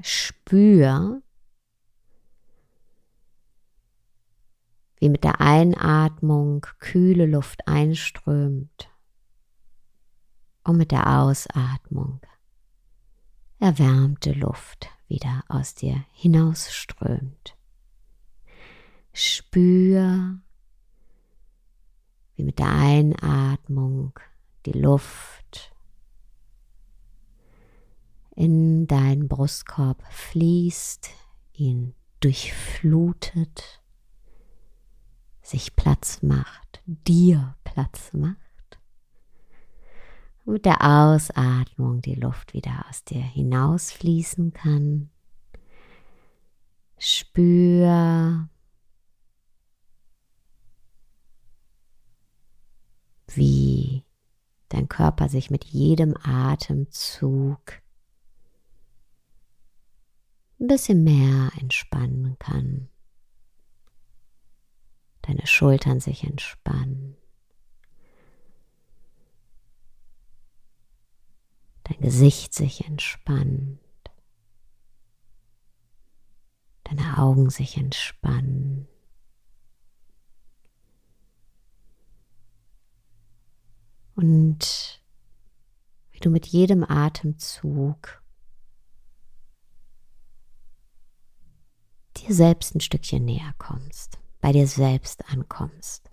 Spür, 0.00 1.22
wie 4.98 5.08
mit 5.08 5.22
der 5.22 5.40
Einatmung 5.40 6.66
kühle 6.78 7.26
Luft 7.26 7.68
einströmt 7.68 8.90
und 10.64 10.78
mit 10.78 10.90
der 10.90 11.20
Ausatmung 11.20 12.20
erwärmte 13.58 14.32
Luft 14.32 14.88
wieder 15.06 15.44
aus 15.48 15.74
dir 15.74 16.04
hinausströmt. 16.12 17.56
Spür, 19.12 20.40
wie 22.34 22.42
mit 22.42 22.58
der 22.58 22.72
Einatmung 22.72 24.18
die 24.66 24.72
Luft 24.72 25.72
in 28.34 28.86
deinen 28.86 29.28
Brustkorb 29.28 30.02
fließt, 30.10 31.10
ihn 31.52 31.94
durchflutet, 32.20 33.82
sich 35.42 35.76
Platz 35.76 36.22
macht, 36.22 36.82
dir 36.86 37.54
Platz 37.64 38.12
macht. 38.12 38.38
Mit 40.46 40.64
der 40.64 40.82
Ausatmung 40.82 42.02
die 42.02 42.16
Luft 42.16 42.52
wieder 42.52 42.84
aus 42.88 43.04
dir 43.04 43.22
hinausfließen 43.22 44.52
kann. 44.52 45.10
Spür, 46.98 48.48
wie 53.28 54.03
dein 54.74 54.88
Körper 54.88 55.28
sich 55.28 55.50
mit 55.50 55.64
jedem 55.64 56.16
Atemzug 56.22 57.80
ein 60.58 60.66
bisschen 60.66 61.04
mehr 61.04 61.50
entspannen 61.60 62.36
kann. 62.38 62.88
Deine 65.22 65.46
Schultern 65.46 66.00
sich 66.00 66.24
entspannen. 66.24 67.16
Dein 71.84 72.00
Gesicht 72.00 72.52
sich 72.54 72.84
entspannt. 72.86 73.78
Deine 76.84 77.18
Augen 77.18 77.48
sich 77.50 77.76
entspannen. 77.76 78.88
Und 84.14 85.02
wie 86.12 86.20
du 86.20 86.30
mit 86.30 86.46
jedem 86.46 86.84
Atemzug 86.84 88.22
dir 92.16 92.34
selbst 92.34 92.74
ein 92.74 92.80
Stückchen 92.80 93.24
näher 93.24 93.54
kommst, 93.58 94.18
bei 94.40 94.52
dir 94.52 94.66
selbst 94.66 95.28
ankommst. 95.28 96.10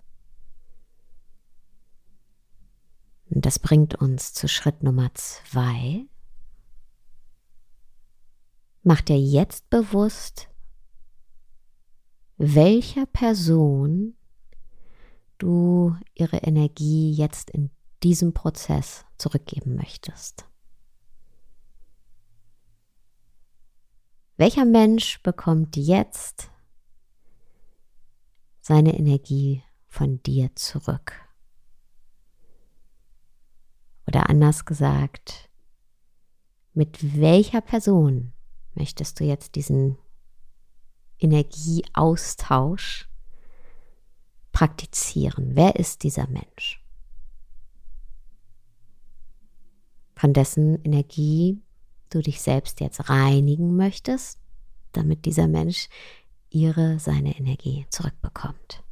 Und 3.30 3.46
das 3.46 3.58
bringt 3.58 3.94
uns 3.94 4.34
zu 4.34 4.46
Schritt 4.48 4.82
Nummer 4.82 5.14
zwei. 5.14 6.06
Mach 8.82 9.00
dir 9.00 9.18
jetzt 9.18 9.70
bewusst, 9.70 10.48
welcher 12.36 13.06
Person 13.06 14.16
du 15.38 15.96
ihre 16.14 16.38
Energie 16.38 17.12
jetzt 17.12 17.50
in 17.50 17.70
diesem 18.02 18.34
Prozess 18.34 19.04
zurückgeben 19.18 19.74
möchtest. 19.76 20.46
Welcher 24.36 24.64
Mensch 24.64 25.22
bekommt 25.22 25.76
jetzt 25.76 26.50
seine 28.62 28.96
Energie 28.96 29.62
von 29.88 30.22
dir 30.22 30.54
zurück. 30.54 31.12
Oder 34.06 34.30
anders 34.30 34.64
gesagt, 34.64 35.50
mit 36.72 37.20
welcher 37.20 37.60
Person 37.60 38.32
möchtest 38.74 39.20
du 39.20 39.24
jetzt 39.24 39.54
diesen 39.56 39.98
Energieaustausch 41.18 43.10
praktizieren? 44.52 45.54
Wer 45.54 45.76
ist 45.76 46.02
dieser 46.04 46.26
Mensch? 46.28 46.81
Von 50.22 50.34
dessen 50.34 50.80
Energie 50.84 51.60
du 52.08 52.20
dich 52.20 52.42
selbst 52.42 52.78
jetzt 52.78 53.08
reinigen 53.08 53.74
möchtest, 53.74 54.38
damit 54.92 55.24
dieser 55.24 55.48
Mensch 55.48 55.88
ihre, 56.48 57.00
seine 57.00 57.36
Energie 57.36 57.86
zurückbekommt. 57.90 58.84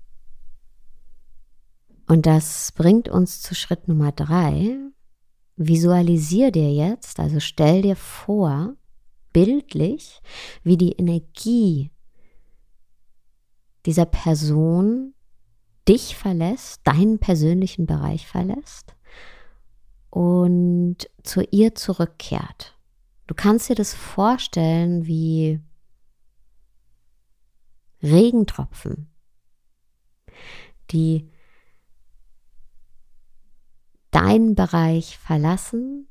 Und 2.08 2.26
das 2.26 2.72
bringt 2.72 3.08
uns 3.08 3.42
zu 3.42 3.54
Schritt 3.54 3.86
Nummer 3.86 4.10
drei. 4.10 4.76
Visualisier 5.54 6.50
dir 6.50 6.72
jetzt, 6.72 7.20
also 7.20 7.38
stell 7.38 7.82
dir 7.82 7.94
vor, 7.94 8.74
bildlich, 9.32 10.20
wie 10.64 10.76
die 10.76 10.94
Energie 10.94 11.92
dieser 13.86 14.06
Person 14.06 15.14
dich 15.86 16.16
verlässt, 16.16 16.80
deinen 16.82 17.20
persönlichen 17.20 17.86
Bereich 17.86 18.26
verlässt 18.26 18.96
und 20.10 20.69
zu 21.22 21.42
ihr 21.50 21.74
zurückkehrt. 21.74 22.76
Du 23.26 23.34
kannst 23.34 23.68
dir 23.68 23.76
das 23.76 23.94
vorstellen 23.94 25.06
wie 25.06 25.60
Regentropfen, 28.02 29.08
die 30.90 31.30
deinen 34.10 34.54
Bereich 34.54 35.18
verlassen 35.18 36.08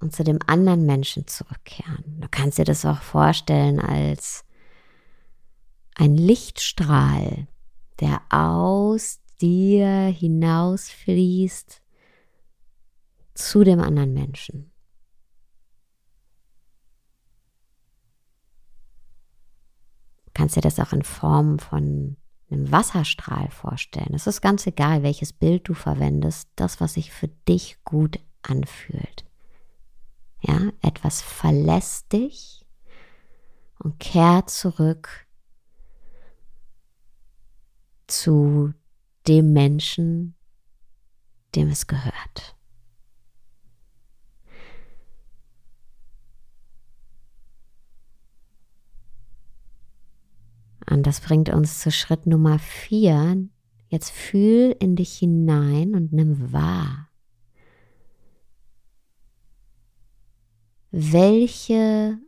und 0.00 0.14
zu 0.14 0.24
dem 0.24 0.38
anderen 0.46 0.84
Menschen 0.84 1.26
zurückkehren. 1.26 2.20
Du 2.20 2.28
kannst 2.30 2.58
dir 2.58 2.64
das 2.64 2.84
auch 2.84 3.00
vorstellen 3.00 3.80
als 3.80 4.44
ein 5.94 6.16
Lichtstrahl, 6.16 7.48
der 8.00 8.20
aus 8.30 9.20
dir 9.40 9.88
hinausfließt 9.88 11.82
zu 13.38 13.64
dem 13.64 13.80
anderen 13.80 14.12
Menschen. 14.12 14.72
Du 20.26 20.32
kannst 20.34 20.56
dir 20.56 20.60
das 20.60 20.78
auch 20.80 20.92
in 20.92 21.02
Form 21.02 21.58
von 21.58 22.16
einem 22.50 22.72
Wasserstrahl 22.72 23.50
vorstellen. 23.50 24.14
Es 24.14 24.26
ist 24.26 24.40
ganz 24.40 24.66
egal, 24.66 25.02
welches 25.02 25.32
Bild 25.32 25.68
du 25.68 25.74
verwendest, 25.74 26.48
das, 26.56 26.80
was 26.80 26.94
sich 26.94 27.12
für 27.12 27.28
dich 27.28 27.82
gut 27.84 28.18
anfühlt. 28.42 29.24
Ja, 30.40 30.70
etwas 30.82 31.20
verlässt 31.20 32.12
dich 32.12 32.64
und 33.78 33.98
kehrt 33.98 34.50
zurück 34.50 35.26
zu 38.06 38.72
dem 39.26 39.52
Menschen, 39.52 40.34
dem 41.54 41.68
es 41.68 41.86
gehört. 41.86 42.57
Und 50.90 51.06
das 51.06 51.20
bringt 51.20 51.48
uns 51.48 51.80
zu 51.80 51.90
Schritt 51.90 52.26
Nummer 52.26 52.58
vier. 52.58 53.48
Jetzt 53.88 54.10
fühl 54.10 54.74
in 54.78 54.96
dich 54.96 55.18
hinein 55.18 55.94
und 55.94 56.12
nimm 56.12 56.52
wahr. 56.52 57.08
Welche 60.90 62.18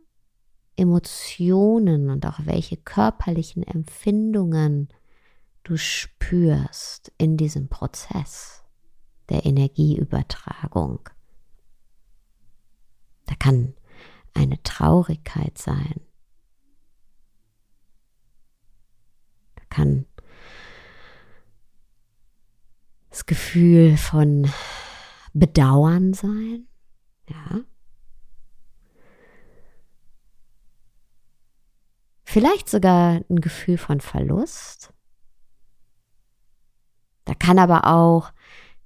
Emotionen 0.75 2.09
und 2.09 2.25
auch 2.25 2.39
welche 2.45 2.77
körperlichen 2.77 3.63
Empfindungen 3.63 4.89
du 5.63 5.77
spürst 5.77 7.11
in 7.17 7.37
diesem 7.37 7.69
Prozess 7.69 8.63
der 9.29 9.45
Energieübertragung. 9.45 11.07
Da 13.27 13.35
kann 13.35 13.73
eine 14.33 14.61
Traurigkeit 14.63 15.57
sein. 15.57 16.01
Da 19.55 19.63
kann 19.81 20.05
das 23.09 23.25
Gefühl 23.25 23.97
von 23.97 24.49
Bedauern 25.33 26.13
sein. 26.13 26.67
Ja. 27.27 27.61
Vielleicht 32.23 32.69
sogar 32.69 33.21
ein 33.27 33.41
Gefühl 33.41 33.79
von 33.79 34.01
Verlust. 34.01 34.93
Da 37.25 37.33
kann 37.33 37.57
aber 37.57 37.87
auch 37.87 38.31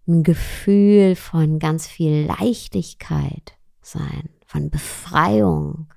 ein 0.07 0.23
Gefühl 0.23 1.15
von 1.17 1.59
ganz 1.59 1.87
viel 1.87 2.25
Leichtigkeit 2.25 3.57
sein, 3.81 4.29
von 4.45 4.69
Befreiung, 4.69 5.93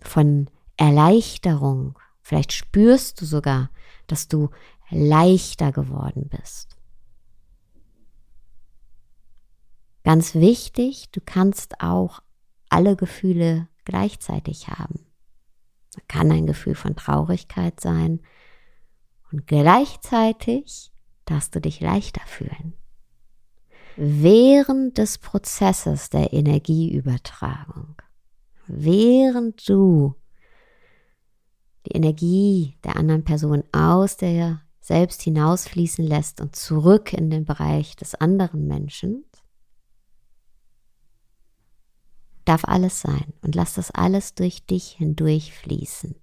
von 0.00 0.50
Erleichterung. 0.80 1.98
Vielleicht 2.22 2.52
spürst 2.54 3.20
du 3.20 3.26
sogar, 3.26 3.70
dass 4.06 4.28
du 4.28 4.48
leichter 4.88 5.72
geworden 5.72 6.30
bist. 6.30 6.76
Ganz 10.04 10.34
wichtig, 10.34 11.10
du 11.12 11.20
kannst 11.20 11.82
auch 11.82 12.20
alle 12.70 12.96
Gefühle 12.96 13.68
gleichzeitig 13.84 14.68
haben. 14.68 15.06
Da 15.94 16.00
kann 16.08 16.32
ein 16.32 16.46
Gefühl 16.46 16.74
von 16.74 16.96
Traurigkeit 16.96 17.78
sein 17.78 18.20
und 19.30 19.46
gleichzeitig 19.46 20.92
darfst 21.26 21.54
du 21.54 21.60
dich 21.60 21.80
leichter 21.80 22.22
fühlen. 22.26 22.72
Während 23.96 24.96
des 24.96 25.18
Prozesses 25.18 26.08
der 26.08 26.32
Energieübertragung, 26.32 27.96
während 28.66 29.68
du 29.68 30.14
die 31.90 31.96
Energie 31.96 32.76
der 32.84 32.96
anderen 32.96 33.24
Person 33.24 33.64
aus 33.72 34.16
der 34.16 34.62
selbst 34.80 35.22
hinausfließen 35.22 36.04
lässt 36.04 36.40
und 36.40 36.56
zurück 36.56 37.12
in 37.12 37.30
den 37.30 37.44
Bereich 37.44 37.96
des 37.96 38.14
anderen 38.14 38.66
Menschen, 38.66 39.24
darf 42.44 42.64
alles 42.64 43.00
sein 43.00 43.32
und 43.42 43.54
lass 43.54 43.74
das 43.74 43.90
alles 43.90 44.34
durch 44.34 44.64
dich 44.66 44.92
hindurch 44.92 45.52
fließen. 45.52 46.16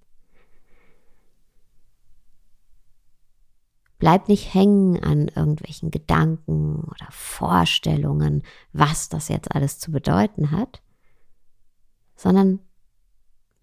Bleib 3.99 4.27
nicht 4.27 4.53
hängen 4.53 5.01
an 5.01 5.27
irgendwelchen 5.27 5.89
Gedanken 5.89 6.83
oder 6.83 7.07
Vorstellungen, 7.09 8.43
was 8.71 9.09
das 9.09 9.27
jetzt 9.29 9.55
alles 9.55 9.79
zu 9.79 9.91
bedeuten 9.91 10.51
hat, 10.51 10.83
sondern 12.15 12.59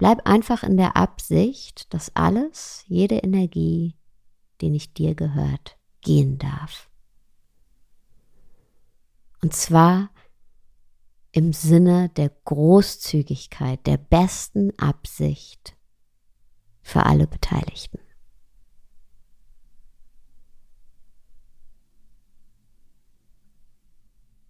bleib 0.05 0.27
einfach 0.27 0.62
in 0.62 0.77
der 0.77 0.99
Absicht, 0.99 1.95
dass 1.95 2.14
alles, 2.14 2.85
jede 2.88 3.21
Energie, 3.21 3.97
die 4.61 4.69
nicht 4.69 4.99
dir 4.99 5.14
gehört, 5.14 5.79
gehen 6.03 6.37
darf. 6.37 6.90
Und 9.40 9.55
zwar 9.55 10.11
im 11.33 11.55
Sinne 11.55 12.11
der 12.11 12.29
Großzügigkeit, 12.29 13.87
der 13.87 13.97
besten 13.97 14.79
Absicht 14.79 15.75
für 16.83 17.07
alle 17.07 17.27
Beteiligten. 17.27 18.01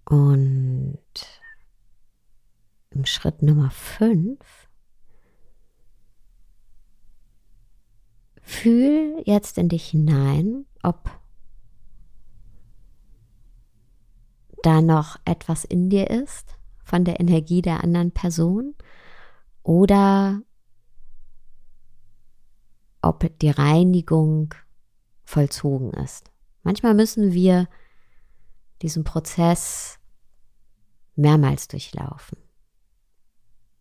Und 0.05 0.99
im 2.91 3.07
Schritt 3.07 3.41
Nummer 3.41 3.71
5 3.71 4.64
fühl 8.45 9.23
jetzt 9.25 9.59
in 9.59 9.69
dich 9.69 9.87
hinein, 9.87 10.67
ob 10.83 11.11
da 14.63 14.81
noch 14.81 15.17
etwas 15.25 15.65
in 15.65 15.91
dir 15.91 16.11
ist, 16.11 16.57
von 16.85 17.05
der 17.05 17.21
Energie 17.21 17.63
der 17.63 17.83
anderen 17.83 18.13
Person 18.13 18.75
oder 19.63 20.43
ob 23.03 23.39
die 23.41 23.51
Reinigung 23.51 24.55
vollzogen 25.25 25.93
ist. 25.93 26.31
Manchmal 26.63 26.95
müssen 26.95 27.33
wir 27.33 27.69
diesen 28.83 29.05
Prozess 29.05 29.99
mehrmals 31.17 31.69
durchlaufen. 31.69 32.39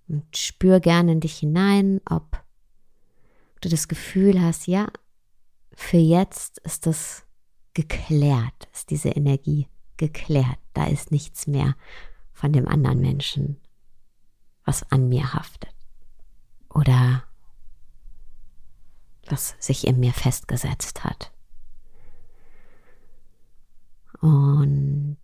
Und 0.08 0.38
spür 0.38 0.80
gerne 0.80 1.13
in 1.13 1.19
dich 1.19 1.38
hinein, 1.38 2.02
ob 2.10 2.42
du 3.63 3.69
das 3.69 3.88
Gefühl 3.88 4.41
hast, 4.41 4.67
ja, 4.67 4.88
für 5.73 5.97
jetzt 5.97 6.60
ist 6.60 6.86
das 6.86 7.26
geklärt, 7.73 8.67
ist 8.73 8.89
diese 8.89 9.10
Energie 9.10 9.67
geklärt. 9.97 10.60
Da 10.73 10.86
ist 10.86 11.12
nichts 11.12 11.47
mehr 11.47 11.76
von 12.32 12.54
dem 12.54 12.67
anderen 12.67 12.99
Menschen, 12.99 13.60
was 14.65 14.84
an 14.91 15.10
mir 15.10 15.34
haftet. 15.34 15.73
Oder 16.69 17.23
was 19.28 19.56
sich 19.60 19.88
in 19.88 19.99
mir 19.99 20.13
festgesetzt 20.13 21.04
hat. 21.04 21.32
Und 24.19 25.21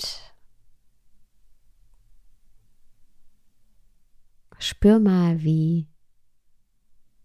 spür 4.57 4.99
mal, 4.99 5.41
wie, 5.41 5.87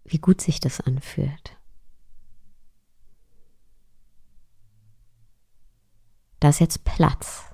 wie 0.04 0.18
gut 0.18 0.40
sich 0.40 0.60
das 0.60 0.80
anfühlt. 0.80 1.56
Da 6.40 6.50
ist 6.50 6.60
jetzt 6.60 6.84
Platz. 6.84 7.44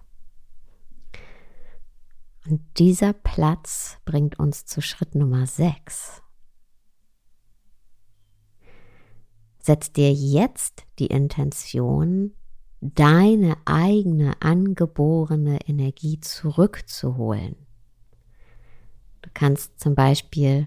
Und 2.46 2.60
dieser 2.78 3.12
Platz 3.12 3.98
bringt 4.04 4.38
uns 4.38 4.64
zu 4.64 4.80
Schritt 4.80 5.14
Nummer 5.14 5.46
6. 5.46 6.22
Setz 9.60 9.92
dir 9.92 10.12
jetzt 10.12 10.84
die 10.98 11.06
Intention, 11.06 12.34
deine 12.80 13.56
eigene 13.66 14.40
angeborene 14.40 15.58
Energie 15.68 16.18
zurückzuholen. 16.18 17.54
Du 19.22 19.30
kannst 19.32 19.78
zum 19.78 19.94
Beispiel 19.94 20.66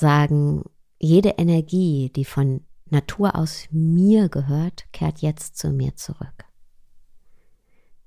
sagen, 0.00 0.64
jede 0.98 1.30
Energie, 1.30 2.10
die 2.14 2.24
von 2.24 2.66
Natur 2.86 3.36
aus 3.36 3.68
mir 3.70 4.28
gehört, 4.28 4.90
kehrt 4.92 5.20
jetzt 5.20 5.56
zu 5.56 5.70
mir 5.70 5.94
zurück. 5.94 6.44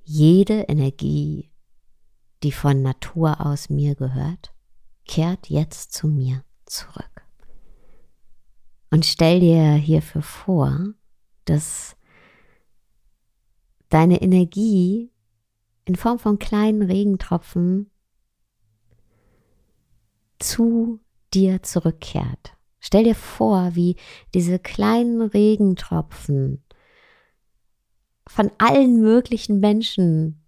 Jede 0.03 0.63
Energie, 0.63 1.51
die 2.43 2.51
von 2.51 2.81
Natur 2.81 3.39
aus 3.39 3.69
mir 3.69 3.95
gehört, 3.95 4.53
kehrt 5.05 5.49
jetzt 5.49 5.93
zu 5.93 6.07
mir 6.07 6.43
zurück. 6.65 7.25
Und 8.91 9.05
stell 9.05 9.39
dir 9.39 9.73
hierfür 9.73 10.21
vor, 10.21 10.93
dass 11.45 11.95
deine 13.89 14.21
Energie 14.21 15.11
in 15.85 15.95
Form 15.95 16.19
von 16.19 16.37
kleinen 16.39 16.81
Regentropfen 16.81 17.89
zu 20.39 21.02
dir 21.33 21.63
zurückkehrt. 21.63 22.55
Stell 22.79 23.05
dir 23.05 23.15
vor, 23.15 23.75
wie 23.75 23.95
diese 24.33 24.59
kleinen 24.59 25.21
Regentropfen 25.21 26.63
von 28.27 28.51
allen 28.57 29.01
möglichen 29.01 29.59
Menschen, 29.59 30.43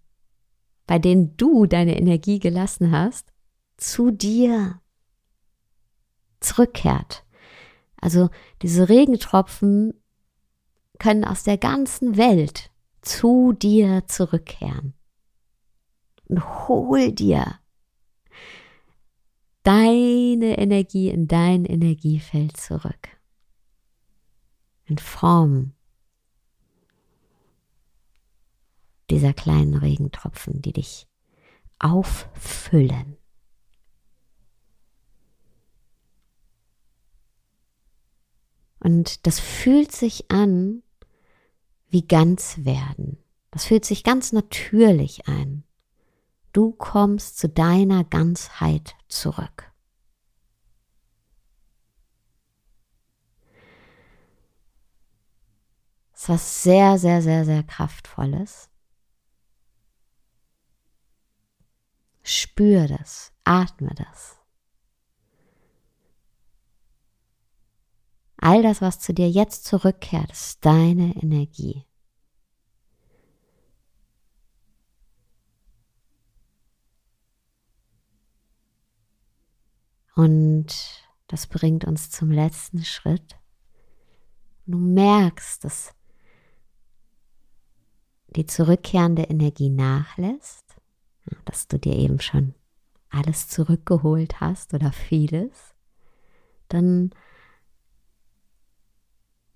bei 0.88 1.00
denen 1.00 1.38
du 1.38 1.66
deine 1.66 1.98
Energie 1.98 2.40
gelassen 2.40 2.92
hast, 2.92 3.32
zu 3.78 4.12
dir 4.12 4.82
zurückkehrt. 6.40 7.26
Also 8.00 8.30
diese 8.62 8.90
Regentropfen 8.90 9.94
können 11.00 11.26
aus 11.26 11.44
der 11.44 11.58
ganzen 11.58 12.18
Welt 12.18 12.72
zu 13.02 13.54
dir 13.54 14.04
zurückkehren. 14.08 14.94
Und 16.28 16.68
hol 16.68 17.12
dir 17.12 17.60
deine 19.66 20.58
Energie 20.60 21.10
in 21.10 21.28
dein 21.28 21.66
Energiefeld 21.66 22.56
zurück. 22.56 23.10
In 24.86 25.00
Form 25.00 25.74
dieser 29.10 29.34
kleinen 29.34 29.76
Regentropfen, 29.76 30.62
die 30.62 30.74
dich 30.74 31.08
auffüllen. 31.80 33.18
Und 38.80 39.26
das 39.26 39.40
fühlt 39.40 39.92
sich 39.92 40.30
an 40.30 40.84
wie 41.90 42.04
ganz 42.04 42.66
werden. 42.66 43.18
Das 43.50 43.66
fühlt 43.66 43.84
sich 43.84 44.04
ganz 44.04 44.32
natürlich 44.32 45.28
ein. 45.28 45.64
Du 46.56 46.72
kommst 46.72 47.38
zu 47.38 47.50
deiner 47.50 48.06
Ganzheit 48.06 48.96
zurück. 49.10 49.74
Es 56.14 56.22
ist 56.22 56.30
was 56.30 56.64
sehr, 56.64 56.98
sehr, 56.98 57.22
sehr, 57.22 57.44
sehr 57.44 57.62
kraftvolles. 57.64 58.70
Spür 62.24 62.88
das, 62.88 63.34
atme 63.44 63.94
das. 63.94 64.40
All 68.38 68.64
das, 68.64 68.80
was 68.80 69.02
zu 69.02 69.14
dir 69.14 69.30
jetzt 69.30 69.66
zurückkehrt, 69.66 70.32
ist 70.32 70.66
deine 70.66 71.18
Energie. 71.22 71.86
Und 80.16 80.68
das 81.28 81.48
bringt 81.48 81.86
uns 81.86 82.10
zum 82.10 82.32
letzten 82.32 82.84
Schritt. 82.84 83.38
Du 84.66 84.78
merkst, 84.78 85.64
dass 85.64 85.94
die 88.28 88.46
zurückkehrende 88.46 89.24
Energie 89.24 89.70
nachlässt, 89.70 90.66
dass 91.46 91.68
du 91.68 91.78
dir 91.78 91.96
eben 91.96 92.20
schon 92.20 92.54
alles 93.10 93.48
zurückgeholt 93.48 94.42
hast 94.42 94.74
oder 94.74 94.92
vieles, 94.92 95.74
dann 96.68 97.12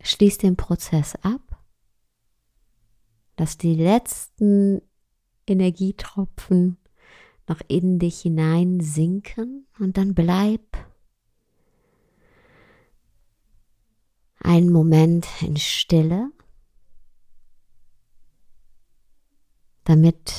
Schließ 0.01 0.37
den 0.37 0.55
Prozess 0.55 1.15
ab. 1.23 1.41
Lass 3.37 3.57
die 3.57 3.75
letzten 3.75 4.81
Energietropfen 5.45 6.77
noch 7.49 7.61
in 7.67 7.99
dich 7.99 8.21
hinein 8.21 8.79
sinken 8.79 9.67
und 9.79 9.97
dann 9.97 10.13
bleib 10.13 10.61
einen 14.39 14.71
Moment 14.71 15.27
in 15.41 15.57
Stille, 15.57 16.31
damit 19.83 20.33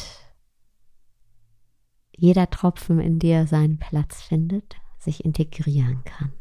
jeder 2.17 2.49
Tropfen 2.49 3.01
in 3.01 3.19
dir 3.19 3.47
seinen 3.47 3.79
Platz 3.79 4.23
findet, 4.23 4.77
sich 4.99 5.25
integrieren 5.25 6.05
kann. 6.05 6.33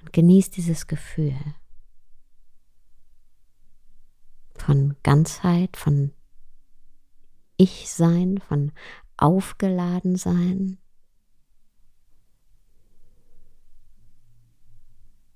Und 0.00 0.12
genieß 0.12 0.50
dieses 0.50 0.86
Gefühl 0.86 1.36
von 4.54 4.96
Ganzheit, 5.02 5.76
von 5.76 6.12
Ich-Sein, 7.56 8.38
von 8.38 8.72
Aufgeladensein, 9.16 10.78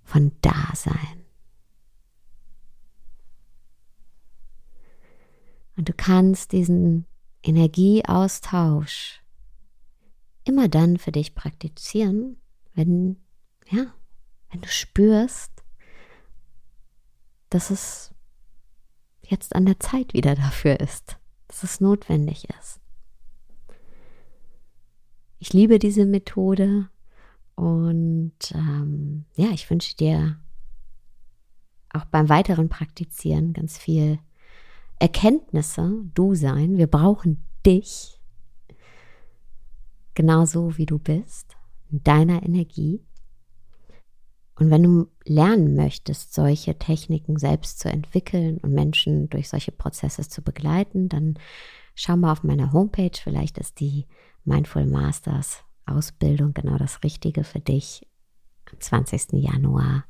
von 0.03 0.33
Dasein. 0.43 1.25
Und 5.77 5.89
du 5.89 5.93
kannst 5.95 6.53
diesen 6.53 7.07
Energieaustausch 7.43 9.23
immer 10.45 10.69
dann 10.69 10.99
für 10.99 11.13
dich 11.13 11.35
praktizieren, 11.35 12.37
wenn, 12.75 13.17
ja, 13.71 13.95
wenn 14.51 14.61
du 14.61 14.69
spürst, 14.69 15.65
dass 17.49 17.71
es 17.71 18.15
jetzt 19.23 19.55
an 19.55 19.65
der 19.65 19.81
Zeit 19.81 20.13
wieder 20.13 20.35
dafür 20.35 20.81
ist, 20.81 21.20
dass 21.51 21.65
es 21.65 21.81
notwendig 21.81 22.47
ist. 22.61 22.81
Ich 25.41 25.53
liebe 25.53 25.81
diese 25.81 26.07
Methode 26.07 26.89
und 27.57 28.37
ähm, 28.55 29.25
ja, 29.35 29.49
ich 29.51 29.69
wünsche 29.69 29.97
dir 29.97 30.39
auch 31.93 32.05
beim 32.05 32.29
weiteren 32.29 32.69
Praktizieren 32.69 33.53
ganz 33.53 33.79
viel 33.79 34.21
Erkenntnisse, 35.01 36.05
du 36.15 36.37
sein. 36.37 36.77
Wir 36.77 36.87
brauchen 36.87 37.45
dich 37.67 38.21
genauso 40.15 40.79
wie 40.79 40.87
du 40.87 41.01
bist, 41.01 41.57
in 41.91 42.05
deiner 42.05 42.45
Energie. 42.45 43.05
Und 44.61 44.71
wenn 44.71 44.83
du 44.83 45.07
lernen 45.25 45.75
möchtest, 45.75 46.35
solche 46.35 46.79
Techniken 46.79 47.39
selbst 47.39 47.81
zu 47.81 47.89
entwickeln 47.89 48.59
und 48.59 48.73
Menschen 48.73 49.31
durch 49.31 49.49
solche 49.49 49.73
Prozesse 49.73 50.29
zu 50.29 50.43
begleiten, 50.43 51.09
dann 51.09 51.39
schau 51.95 52.17
mal 52.19 52.31
auf 52.31 52.45
meiner 52.45 52.73
Homepage. 52.73 53.19
Vielleicht 53.21 53.57
ist 53.57 53.81
die 53.81 54.07
Mindful 54.45 54.87
Masters 54.87 55.65
Ausbildung 55.87 56.53
genau 56.53 56.77
das 56.77 57.03
Richtige 57.03 57.43
für 57.43 57.61
dich. 57.61 58.07
Am 58.71 58.79
20. 58.79 59.33
Januar 59.33 60.05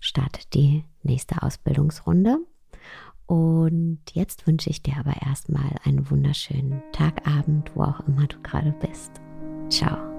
startet 0.00 0.52
die 0.52 0.84
nächste 1.04 1.42
Ausbildungsrunde. 1.42 2.38
Und 3.26 4.00
jetzt 4.12 4.48
wünsche 4.48 4.68
ich 4.68 4.82
dir 4.82 4.96
aber 4.98 5.14
erstmal 5.24 5.76
einen 5.84 6.10
wunderschönen 6.10 6.82
Tagabend, 6.92 7.70
wo 7.76 7.84
auch 7.84 8.00
immer 8.08 8.26
du 8.26 8.40
gerade 8.42 8.74
bist. 8.80 9.12
Ciao. 9.68 10.15